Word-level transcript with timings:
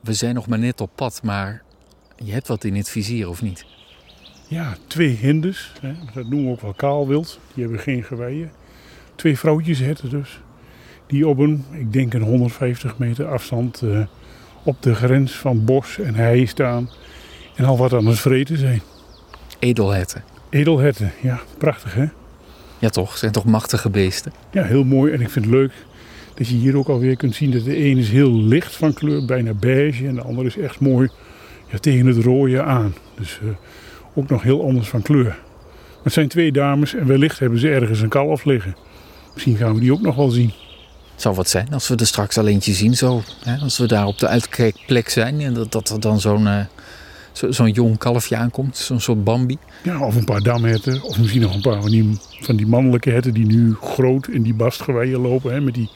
We 0.00 0.12
zijn 0.12 0.34
nog 0.34 0.46
maar 0.46 0.58
net 0.58 0.80
op 0.80 0.90
pad, 0.94 1.20
maar 1.22 1.62
je 2.16 2.32
hebt 2.32 2.48
wat 2.48 2.64
in 2.64 2.74
het 2.74 2.88
vizier, 2.88 3.28
of 3.28 3.42
niet? 3.42 3.64
Ja, 4.48 4.76
twee 4.86 5.08
hinders. 5.08 5.72
Hè. 5.80 5.92
Dat 6.14 6.28
noemen 6.28 6.44
we 6.44 6.50
ook 6.52 6.60
wel 6.60 6.72
kaalwild. 6.72 7.40
Die 7.54 7.62
hebben 7.62 7.80
geen 7.80 8.04
geweien. 8.04 8.50
Twee 9.14 9.38
vrouwtjesherten 9.38 10.10
dus. 10.10 10.40
Die 11.06 11.28
op 11.28 11.38
een, 11.38 11.64
ik 11.70 11.92
denk 11.92 12.14
een 12.14 12.22
150 12.22 12.98
meter 12.98 13.26
afstand 13.26 13.82
uh, 13.82 14.06
op 14.62 14.82
de 14.82 14.94
grens 14.94 15.32
van 15.32 15.64
bos 15.64 15.98
en 15.98 16.14
hei 16.14 16.46
staan. 16.46 16.90
En 17.54 17.64
al 17.64 17.76
wat 17.76 17.92
aan 17.92 18.06
het 18.06 18.18
vreten 18.18 18.58
zijn. 18.58 18.82
Edelherten. 19.58 20.24
Edelherten, 20.50 21.12
ja. 21.22 21.40
Prachtig 21.58 21.94
hè? 21.94 22.08
Ja 22.78 22.88
toch, 22.88 23.16
zijn 23.16 23.32
toch 23.32 23.44
machtige 23.44 23.90
beesten? 23.90 24.32
Ja, 24.50 24.62
heel 24.62 24.84
mooi. 24.84 25.12
En 25.12 25.20
ik 25.20 25.30
vind 25.30 25.44
het 25.44 25.54
leuk 25.54 25.72
dat 26.38 26.48
je 26.48 26.54
hier 26.54 26.76
ook 26.76 26.88
alweer 26.88 27.16
kunt 27.16 27.34
zien 27.34 27.50
dat 27.50 27.64
de 27.64 27.76
ene 27.76 28.00
is 28.00 28.10
heel 28.10 28.32
licht 28.32 28.76
van 28.76 28.92
kleur, 28.92 29.24
bijna 29.24 29.52
beige. 29.54 30.06
En 30.06 30.14
de 30.14 30.22
andere 30.22 30.46
is 30.46 30.56
echt 30.56 30.80
mooi 30.80 31.08
ja, 31.70 31.78
tegen 31.78 32.06
het 32.06 32.24
rode 32.24 32.62
aan. 32.62 32.94
Dus 33.14 33.40
uh, 33.42 33.50
ook 34.14 34.28
nog 34.28 34.42
heel 34.42 34.64
anders 34.64 34.88
van 34.88 35.02
kleur. 35.02 35.24
Maar 35.24 36.02
het 36.02 36.12
zijn 36.12 36.28
twee 36.28 36.52
dames 36.52 36.94
en 36.94 37.06
wellicht 37.06 37.38
hebben 37.38 37.58
ze 37.58 37.68
ergens 37.68 38.00
een 38.00 38.08
kalf 38.08 38.44
liggen. 38.44 38.76
Misschien 39.32 39.56
gaan 39.56 39.74
we 39.74 39.80
die 39.80 39.92
ook 39.92 40.00
nog 40.00 40.16
wel 40.16 40.30
zien. 40.30 40.52
Het 41.12 41.22
zou 41.22 41.34
wat 41.34 41.48
zijn 41.48 41.72
als 41.72 41.88
we 41.88 41.96
er 41.96 42.06
straks 42.06 42.38
al 42.38 42.46
eentje 42.46 42.72
zien. 42.72 42.94
Zo, 42.94 43.22
hè, 43.44 43.56
als 43.56 43.78
we 43.78 43.86
daar 43.86 44.06
op 44.06 44.18
de 44.18 44.28
uitkijkplek 44.28 45.08
zijn 45.08 45.40
en 45.40 45.54
dat, 45.54 45.72
dat 45.72 45.90
er 45.90 46.00
dan 46.00 46.20
zo'n 46.20 46.42
uh, 46.42 46.60
zo'n 47.32 47.70
jong 47.70 47.98
kalfje 47.98 48.36
aankomt. 48.36 48.76
Zo'n 48.76 49.00
soort 49.00 49.24
Bambi. 49.24 49.58
Ja, 49.82 50.00
of 50.00 50.16
een 50.16 50.24
paar 50.24 50.42
damherten. 50.42 51.02
Of 51.02 51.18
misschien 51.18 51.40
nog 51.40 51.54
een 51.54 51.60
paar 51.60 51.80
van 51.80 51.90
die, 51.90 52.18
van 52.40 52.56
die 52.56 52.66
mannelijke 52.66 53.10
herten 53.10 53.34
die 53.34 53.46
nu 53.46 53.74
groot 53.80 54.28
in 54.28 54.42
die 54.42 54.54
bastgeweien 54.54 55.20
lopen. 55.20 55.52
Hè, 55.52 55.60
met, 55.60 55.74
die, 55.74 55.90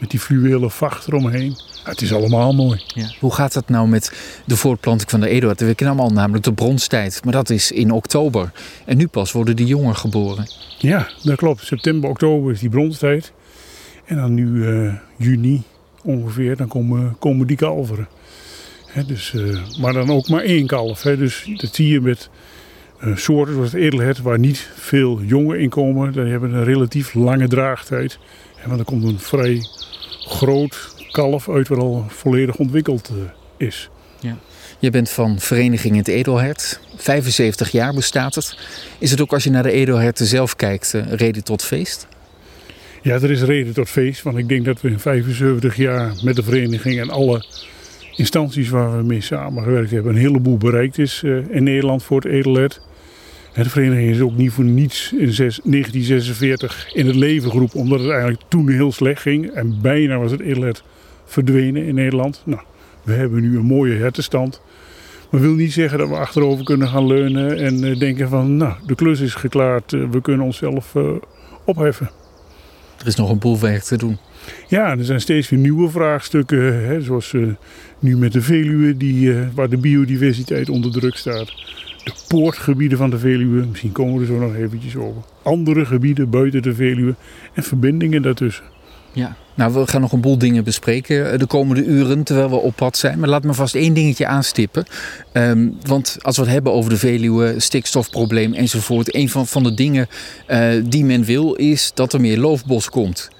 met 0.00 0.10
die 0.10 0.20
fluwelen 0.20 0.70
vacht 0.70 1.06
eromheen. 1.06 1.56
Het 1.84 2.02
is 2.02 2.12
allemaal 2.12 2.54
mooi. 2.54 2.82
Ja. 2.86 3.10
Hoe 3.20 3.34
gaat 3.34 3.54
het 3.54 3.68
nou 3.68 3.88
met 3.88 4.12
de 4.46 4.56
voortplanting 4.56 5.10
van 5.10 5.20
de 5.20 5.28
Eduard? 5.28 5.60
We 5.60 5.74
kennen 5.74 5.96
allemaal 5.96 6.14
namelijk 6.16 6.44
de 6.44 6.52
bronstijd. 6.52 7.20
Maar 7.24 7.32
dat 7.32 7.50
is 7.50 7.72
in 7.72 7.90
oktober. 7.90 8.52
En 8.84 8.96
nu 8.96 9.06
pas 9.06 9.32
worden 9.32 9.56
die 9.56 9.66
jongen 9.66 9.96
geboren. 9.96 10.50
Ja, 10.78 11.08
dat 11.22 11.36
klopt. 11.36 11.66
September, 11.66 12.10
oktober 12.10 12.52
is 12.52 12.60
die 12.60 12.68
bronstijd. 12.68 13.32
En 14.04 14.16
dan 14.16 14.34
nu 14.34 14.46
uh, 14.46 14.94
juni 15.16 15.62
ongeveer, 16.02 16.56
dan 16.56 16.68
komen, 16.68 17.16
komen 17.18 17.46
die 17.46 17.56
kalveren. 17.56 18.08
He, 18.86 19.04
dus, 19.04 19.32
uh, 19.32 19.58
maar 19.80 19.92
dan 19.92 20.10
ook 20.10 20.28
maar 20.28 20.42
één 20.42 20.66
kalf. 20.66 21.02
He. 21.02 21.16
Dus 21.16 21.50
dat 21.54 21.74
zie 21.74 21.88
je 21.88 22.00
met 22.00 22.30
uh, 23.04 23.16
soorten 23.16 23.54
zoals 23.54 23.72
het 23.72 23.82
edelhert, 23.82 24.22
waar 24.22 24.38
niet 24.38 24.70
veel 24.74 25.22
jongen 25.22 25.60
in 25.60 25.68
komen. 25.68 26.12
Die 26.12 26.22
hebben 26.22 26.54
een 26.54 26.64
relatief 26.64 27.14
lange 27.14 27.48
draagtijd. 27.48 28.18
He, 28.56 28.68
want 28.68 28.80
er 28.80 28.86
komt 28.86 29.04
een 29.04 29.18
vrij 29.18 29.62
groot 30.30 30.94
kalf 31.10 31.48
uit 31.48 31.68
wat 31.68 31.78
al 31.78 32.04
volledig 32.08 32.56
ontwikkeld 32.56 33.10
is. 33.56 33.90
Ja. 34.20 34.36
Je 34.78 34.90
bent 34.90 35.10
van 35.10 35.40
Vereniging 35.40 35.96
Het 35.96 36.08
Edelhert. 36.08 36.80
75 36.96 37.70
jaar 37.70 37.94
bestaat 37.94 38.34
het. 38.34 38.56
Is 38.98 39.10
het 39.10 39.20
ook 39.20 39.32
als 39.32 39.44
je 39.44 39.50
naar 39.50 39.62
de 39.62 39.72
edelherten 39.72 40.26
zelf 40.26 40.56
kijkt 40.56 40.92
reden 41.08 41.44
tot 41.44 41.62
feest? 41.62 42.06
Ja, 43.02 43.14
er 43.14 43.30
is 43.30 43.42
reden 43.42 43.74
tot 43.74 43.88
feest. 43.88 44.22
Want 44.22 44.36
ik 44.36 44.48
denk 44.48 44.64
dat 44.64 44.80
we 44.80 44.88
in 44.88 45.00
75 45.00 45.76
jaar 45.76 46.12
met 46.22 46.36
de 46.36 46.42
vereniging 46.42 47.00
en 47.00 47.10
alle 47.10 47.44
instanties 48.16 48.68
waar 48.68 48.96
we 48.96 49.02
mee 49.02 49.20
samengewerkt 49.20 49.90
hebben, 49.90 50.14
een 50.14 50.20
heleboel 50.20 50.56
bereikt 50.56 50.98
is 50.98 51.22
uh, 51.24 51.36
in 51.50 51.62
Nederland 51.62 52.02
voor 52.02 52.20
het 52.20 52.32
edelhert. 52.32 52.80
De 53.54 53.70
vereniging 53.70 54.10
is 54.10 54.20
ook 54.20 54.36
niet 54.36 54.52
voor 54.52 54.64
niets 54.64 55.12
in 55.12 55.18
1946 55.18 56.90
in 56.94 57.06
het 57.06 57.16
leven 57.16 57.50
geroepen, 57.50 57.80
omdat 57.80 58.00
het 58.00 58.10
eigenlijk 58.10 58.42
toen 58.48 58.68
heel 58.68 58.92
slecht 58.92 59.22
ging. 59.22 59.50
En 59.50 59.80
bijna 59.80 60.18
was 60.18 60.30
het 60.30 60.40
edelhert 60.40 60.82
verdwenen 61.24 61.86
in 61.86 61.94
Nederland. 61.94 62.42
Nou, 62.44 62.60
we 63.02 63.12
hebben 63.12 63.40
nu 63.40 63.56
een 63.56 63.64
mooie 63.64 63.96
hertenstand. 63.96 64.60
Maar 65.30 65.40
wil 65.40 65.54
niet 65.54 65.72
zeggen 65.72 65.98
dat 65.98 66.08
we 66.08 66.14
achterover 66.14 66.64
kunnen 66.64 66.88
gaan 66.88 67.06
leunen 67.06 67.58
en 67.58 67.84
uh, 67.84 67.98
denken 67.98 68.28
van, 68.28 68.56
nou, 68.56 68.74
de 68.86 68.94
klus 68.94 69.20
is 69.20 69.34
geklaard, 69.34 69.92
uh, 69.92 70.10
we 70.10 70.20
kunnen 70.20 70.46
onszelf 70.46 70.94
opheffen. 71.64 72.10
Er 72.98 73.06
is 73.06 73.14
nog 73.14 73.30
een 73.30 73.38
boel 73.38 73.60
werk 73.60 73.82
te 73.82 73.96
doen. 73.96 74.18
Ja, 74.68 74.90
er 74.98 75.04
zijn 75.04 75.20
steeds 75.20 75.48
weer 75.48 75.58
nieuwe 75.58 75.90
vraagstukken. 75.90 76.86
Hè, 76.86 77.00
zoals 77.00 77.32
uh, 77.32 77.48
nu 77.98 78.16
met 78.16 78.32
de 78.32 78.42
Veluwe, 78.42 78.96
die, 78.96 79.32
uh, 79.32 79.46
waar 79.54 79.68
de 79.68 79.76
biodiversiteit 79.76 80.68
onder 80.68 80.92
druk 80.92 81.16
staat. 81.16 81.52
De 82.04 82.12
poortgebieden 82.28 82.98
van 82.98 83.10
de 83.10 83.18
Veluwe, 83.18 83.66
misschien 83.66 83.92
komen 83.92 84.14
we 84.14 84.20
er 84.20 84.26
zo 84.26 84.38
nog 84.38 84.54
eventjes 84.54 84.96
over. 84.96 85.22
Andere 85.42 85.84
gebieden 85.84 86.30
buiten 86.30 86.62
de 86.62 86.74
Veluwe 86.74 87.14
en 87.54 87.62
verbindingen 87.62 88.22
daartussen. 88.22 88.64
Ja, 89.12 89.36
nou 89.54 89.72
we 89.72 89.86
gaan 89.86 90.00
nog 90.00 90.12
een 90.12 90.20
boel 90.20 90.38
dingen 90.38 90.64
bespreken 90.64 91.38
de 91.38 91.46
komende 91.46 91.84
uren 91.84 92.22
terwijl 92.22 92.50
we 92.50 92.56
op 92.56 92.76
pad 92.76 92.96
zijn. 92.96 93.18
Maar 93.18 93.28
laat 93.28 93.44
me 93.44 93.54
vast 93.54 93.74
één 93.74 93.94
dingetje 93.94 94.26
aanstippen. 94.26 94.84
Um, 95.32 95.76
want 95.86 96.16
als 96.20 96.36
we 96.36 96.42
het 96.42 96.52
hebben 96.52 96.72
over 96.72 96.90
de 96.90 96.96
Veluwe, 96.96 97.54
stikstofprobleem 97.56 98.52
enzovoort. 98.52 99.14
Een 99.14 99.28
van, 99.28 99.46
van 99.46 99.62
de 99.62 99.74
dingen 99.74 100.08
uh, 100.48 100.68
die 100.84 101.04
men 101.04 101.24
wil 101.24 101.54
is 101.54 101.90
dat 101.94 102.12
er 102.12 102.20
meer 102.20 102.38
loofbos 102.38 102.90
komt. 102.90 103.30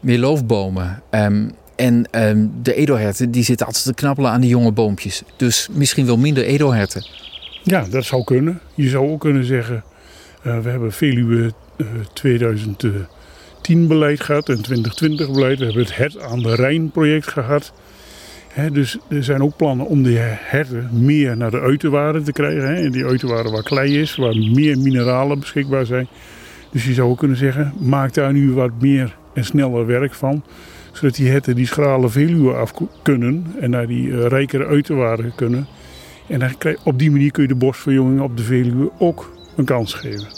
Meer 0.00 0.18
loofbomen. 0.18 1.02
Um, 1.10 1.50
en 1.76 2.08
um, 2.10 2.52
de 2.62 2.74
edelherten 2.74 3.30
die 3.30 3.44
zitten 3.44 3.66
altijd 3.66 3.84
te 3.84 3.94
knabbelen 3.94 4.30
aan 4.30 4.40
die 4.40 4.50
jonge 4.50 4.72
boompjes. 4.72 5.22
Dus 5.36 5.68
misschien 5.72 6.06
wel 6.06 6.16
minder 6.16 6.44
edelherten. 6.44 7.06
Ja, 7.68 7.84
dat 7.90 8.04
zou 8.04 8.24
kunnen. 8.24 8.60
Je 8.74 8.88
zou 8.88 9.10
ook 9.10 9.20
kunnen 9.20 9.44
zeggen, 9.44 9.84
uh, 10.46 10.58
we 10.58 10.68
hebben 10.68 10.92
Veluwe 10.92 11.52
uh, 11.76 11.86
2000... 12.12 12.84
10 13.66 13.86
beleid 13.86 14.20
gehad 14.20 14.48
en 14.48 14.62
2020 14.62 15.30
beleid. 15.30 15.58
We 15.58 15.64
hebben 15.64 15.82
het 15.82 15.96
Hert 15.96 16.20
aan 16.20 16.42
de 16.42 16.54
Rijn 16.54 16.90
project 16.90 17.28
gehad. 17.28 17.72
Dus 18.72 18.98
er 19.08 19.24
zijn 19.24 19.42
ook 19.42 19.56
plannen 19.56 19.86
om 19.86 20.02
die 20.02 20.16
herten 20.18 20.88
meer 20.92 21.36
naar 21.36 21.50
de 21.50 21.60
uiterwaarden 21.60 22.24
te 22.24 22.32
krijgen. 22.32 22.74
He. 22.74 22.90
Die 22.90 23.04
uiterwaarden 23.04 23.52
waar 23.52 23.62
klei 23.62 24.00
is, 24.00 24.16
waar 24.16 24.36
meer 24.36 24.78
mineralen 24.78 25.38
beschikbaar 25.38 25.86
zijn. 25.86 26.08
Dus 26.70 26.84
je 26.84 26.94
zou 26.94 27.10
ook 27.10 27.18
kunnen 27.18 27.36
zeggen, 27.36 27.72
maak 27.78 28.14
daar 28.14 28.32
nu 28.32 28.52
wat 28.52 28.70
meer 28.80 29.16
en 29.34 29.44
sneller 29.44 29.86
werk 29.86 30.14
van. 30.14 30.44
Zodat 30.92 31.14
die 31.14 31.30
herten 31.30 31.54
die 31.54 31.66
schrale 31.66 32.08
Veluwe 32.08 32.52
af 32.52 32.72
kunnen 33.02 33.46
en 33.60 33.70
naar 33.70 33.86
die 33.86 34.06
uh, 34.06 34.26
rijkere 34.26 34.66
uiterwaarden 34.66 35.32
kunnen. 35.34 35.66
En 36.26 36.38
dan 36.38 36.58
krijg, 36.58 36.76
op 36.82 36.98
die 36.98 37.10
manier 37.10 37.30
kun 37.30 37.42
je 37.42 37.48
de 37.48 37.54
bosverjonging 37.54 38.20
op 38.20 38.36
de 38.36 38.42
Veluwe 38.42 38.90
ook 38.98 39.32
een 39.56 39.64
kans 39.64 39.94
geven. 39.94 40.28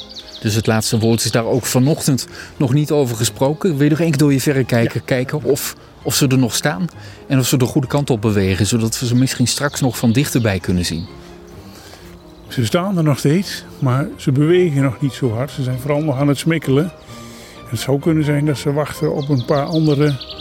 Dus 0.40 0.54
het 0.54 0.66
laatste 0.66 0.98
woord 0.98 1.24
is 1.24 1.30
daar 1.30 1.44
ook 1.44 1.66
vanochtend 1.66 2.28
nog 2.56 2.72
niet 2.72 2.90
over 2.90 3.16
gesproken. 3.16 3.76
Wil 3.76 3.84
je 3.84 3.90
nog 3.90 4.00
één 4.00 4.10
keer 4.10 4.18
door 4.18 4.32
je 4.32 4.40
verrekijker 4.40 4.96
ja. 4.96 5.02
kijken 5.04 5.42
of, 5.42 5.76
of 6.02 6.14
ze 6.14 6.26
er 6.26 6.38
nog 6.38 6.54
staan? 6.54 6.86
En 7.26 7.38
of 7.38 7.46
ze 7.46 7.56
de 7.56 7.64
goede 7.64 7.86
kant 7.86 8.10
op 8.10 8.20
bewegen, 8.20 8.66
zodat 8.66 9.00
we 9.00 9.06
ze 9.06 9.14
misschien 9.14 9.46
straks 9.46 9.80
nog 9.80 9.98
van 9.98 10.12
dichterbij 10.12 10.58
kunnen 10.58 10.84
zien? 10.84 11.06
Ze 12.48 12.64
staan 12.64 12.96
er 12.96 13.04
nog 13.04 13.18
steeds, 13.18 13.64
maar 13.78 14.08
ze 14.16 14.32
bewegen 14.32 14.82
nog 14.82 15.00
niet 15.00 15.12
zo 15.12 15.32
hard. 15.32 15.50
Ze 15.50 15.62
zijn 15.62 15.78
vooral 15.78 16.02
nog 16.02 16.18
aan 16.18 16.28
het 16.28 16.38
smikkelen. 16.38 16.92
Het 17.70 17.80
zou 17.80 17.98
kunnen 17.98 18.24
zijn 18.24 18.46
dat 18.46 18.58
ze 18.58 18.72
wachten 18.72 19.14
op 19.14 19.28
een 19.28 19.44
paar 19.44 19.64
andere 19.64 20.36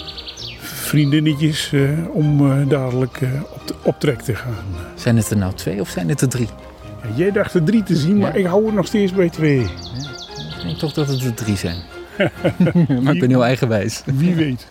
vriendinnetjes 0.88 1.72
uh, 1.72 1.90
om 2.16 2.42
uh, 2.42 2.70
dadelijk 2.70 3.22
uh, 3.22 3.30
op, 3.53 3.68
de, 3.68 3.75
op 3.84 4.00
trek 4.00 4.22
te 4.22 4.36
gaan. 4.36 4.66
Zijn 4.96 5.18
het 5.18 5.30
er 5.30 5.38
nou 5.38 5.53
twee 5.53 5.81
of 5.81 5.90
zijn 5.90 6.09
het 6.09 6.22
er 6.22 6.30
drie? 6.30 6.50
Ja, 7.03 7.09
jij 7.16 7.31
dacht 7.31 7.53
er 7.53 7.64
drie 7.64 7.84
te 7.84 7.96
zien, 7.96 8.18
maar 8.18 8.34
ja. 8.34 8.40
ik 8.40 8.46
hou 8.46 8.66
het 8.66 8.74
nog 8.74 8.86
steeds 8.86 9.14
bij 9.14 9.30
twee. 9.30 9.59
Ja, 9.59 9.68
ik 10.58 10.64
denk 10.64 10.78
toch 10.78 10.94
dat 10.94 11.08
het 11.08 11.24
er 11.24 11.34
drie 11.34 11.58
zijn. 11.58 11.78
maar 13.03 13.14
ik 13.14 13.20
ben 13.20 13.30
heel 13.30 13.46
eigenwijs. 13.46 14.02
Wie 14.06 14.36
weet. 14.36 14.68